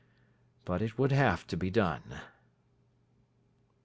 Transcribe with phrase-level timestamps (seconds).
[0.65, 2.15] But it would have to be done.